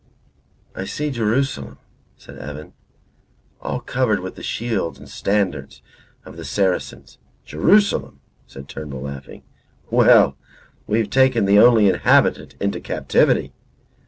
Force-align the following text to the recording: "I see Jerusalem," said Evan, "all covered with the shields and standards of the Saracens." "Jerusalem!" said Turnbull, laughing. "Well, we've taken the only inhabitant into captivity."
"I 0.73 0.85
see 0.85 1.11
Jerusalem," 1.11 1.77
said 2.17 2.39
Evan, 2.39 2.73
"all 3.61 3.79
covered 3.79 4.21
with 4.21 4.33
the 4.33 4.41
shields 4.41 4.97
and 4.97 5.07
standards 5.07 5.83
of 6.25 6.37
the 6.37 6.43
Saracens." 6.43 7.19
"Jerusalem!" 7.45 8.19
said 8.47 8.67
Turnbull, 8.67 9.01
laughing. 9.03 9.43
"Well, 9.91 10.37
we've 10.87 11.11
taken 11.11 11.45
the 11.45 11.59
only 11.59 11.87
inhabitant 11.87 12.55
into 12.59 12.79
captivity." 12.79 13.53